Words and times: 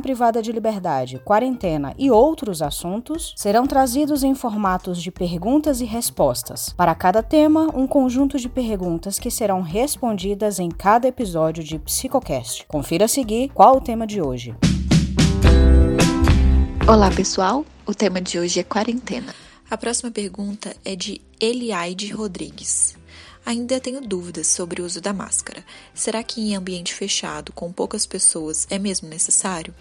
privada 0.00 0.42
de 0.42 0.52
liberdade, 0.52 1.18
quarentena 1.24 1.94
e 1.96 2.10
outros 2.10 2.60
assuntos 2.60 3.32
serão 3.36 3.66
trazidos 3.66 4.22
em 4.22 4.34
formatos 4.34 5.02
de 5.02 5.10
perguntas 5.10 5.80
e 5.80 5.84
respostas. 5.84 6.74
Para 6.76 6.94
cada 6.94 7.22
tema, 7.22 7.70
um 7.74 7.86
conjunto 7.86 8.38
de 8.38 8.48
perguntas 8.48 9.18
que 9.18 9.30
serão 9.30 9.62
respondidas 9.62 10.58
em 10.58 10.68
cada 10.68 11.08
episódio 11.08 11.64
de 11.64 11.78
Psicocast. 11.78 12.66
Confira 12.66 13.06
a 13.06 13.08
seguir 13.08 13.48
qual 13.54 13.76
o 13.76 13.80
tema 13.80 14.06
de 14.06 14.20
hoje. 14.20 14.54
Olá, 16.86 17.10
pessoal. 17.10 17.64
O 17.86 17.94
tema 17.94 18.20
de 18.20 18.38
hoje 18.38 18.60
é 18.60 18.64
quarentena. 18.64 19.34
A 19.70 19.78
próxima 19.78 20.10
pergunta 20.10 20.76
é 20.84 20.96
de 20.96 21.20
Eliaide 21.40 22.12
Rodrigues. 22.12 22.99
Ainda 23.44 23.80
tenho 23.80 24.00
dúvidas 24.00 24.46
sobre 24.46 24.82
o 24.82 24.84
uso 24.84 25.00
da 25.00 25.12
máscara. 25.12 25.64
Será 25.94 26.22
que 26.22 26.40
em 26.40 26.54
ambiente 26.54 26.94
fechado, 26.94 27.52
com 27.52 27.72
poucas 27.72 28.06
pessoas, 28.06 28.66
é 28.70 28.78
mesmo 28.78 29.08
necessário? 29.08 29.74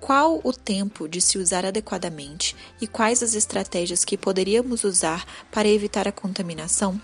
Qual 0.00 0.40
o 0.42 0.52
tempo 0.52 1.08
de 1.08 1.20
se 1.20 1.38
usar 1.38 1.64
adequadamente 1.64 2.56
e 2.80 2.86
quais 2.86 3.22
as 3.22 3.34
estratégias 3.34 4.04
que 4.04 4.16
poderíamos 4.16 4.82
usar 4.82 5.26
para 5.50 5.68
evitar 5.68 6.08
a 6.08 6.12
contaminação? 6.12 7.00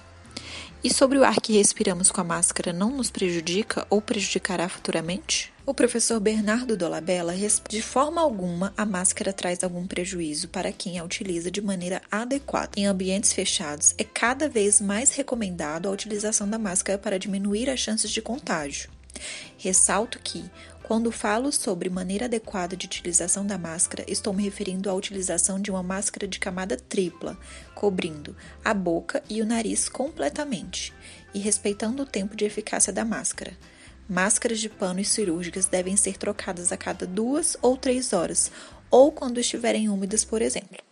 E 0.86 0.94
sobre 0.94 1.18
o 1.18 1.24
ar 1.24 1.40
que 1.40 1.52
respiramos 1.52 2.12
com 2.12 2.20
a 2.20 2.24
máscara 2.24 2.72
não 2.72 2.92
nos 2.92 3.10
prejudica 3.10 3.84
ou 3.90 4.00
prejudicará 4.00 4.68
futuramente? 4.68 5.52
O 5.66 5.74
professor 5.74 6.20
Bernardo 6.20 6.76
Dolabella 6.76 7.34
de 7.68 7.82
forma 7.82 8.20
alguma 8.20 8.72
a 8.76 8.86
máscara 8.86 9.32
traz 9.32 9.64
algum 9.64 9.84
prejuízo 9.84 10.46
para 10.46 10.70
quem 10.70 10.96
a 10.96 11.02
utiliza 11.02 11.50
de 11.50 11.60
maneira 11.60 12.00
adequada. 12.08 12.70
Em 12.76 12.86
ambientes 12.86 13.32
fechados, 13.32 13.96
é 13.98 14.04
cada 14.04 14.48
vez 14.48 14.80
mais 14.80 15.10
recomendado 15.10 15.88
a 15.88 15.90
utilização 15.90 16.48
da 16.48 16.56
máscara 16.56 16.96
para 16.96 17.18
diminuir 17.18 17.68
as 17.68 17.80
chances 17.80 18.12
de 18.12 18.22
contágio. 18.22 18.88
Ressalto 19.58 20.20
que, 20.22 20.44
quando 20.86 21.10
falo 21.10 21.50
sobre 21.50 21.90
maneira 21.90 22.26
adequada 22.26 22.76
de 22.76 22.86
utilização 22.86 23.44
da 23.44 23.58
máscara, 23.58 24.04
estou 24.06 24.32
me 24.32 24.44
referindo 24.44 24.88
à 24.88 24.94
utilização 24.94 25.60
de 25.60 25.68
uma 25.68 25.82
máscara 25.82 26.28
de 26.28 26.38
camada 26.38 26.76
tripla, 26.76 27.36
cobrindo 27.74 28.36
a 28.64 28.72
boca 28.72 29.20
e 29.28 29.42
o 29.42 29.46
nariz 29.46 29.88
completamente, 29.88 30.94
e 31.34 31.40
respeitando 31.40 32.04
o 32.04 32.06
tempo 32.06 32.36
de 32.36 32.44
eficácia 32.44 32.92
da 32.92 33.04
máscara. 33.04 33.58
Máscaras 34.08 34.60
de 34.60 34.68
pano 34.68 35.00
e 35.00 35.04
cirúrgicas 35.04 35.66
devem 35.66 35.96
ser 35.96 36.16
trocadas 36.16 36.70
a 36.70 36.76
cada 36.76 37.04
duas 37.04 37.56
ou 37.60 37.76
três 37.76 38.12
horas, 38.12 38.52
ou 38.88 39.10
quando 39.10 39.40
estiverem 39.40 39.88
úmidas, 39.88 40.24
por 40.24 40.40
exemplo. 40.40 40.85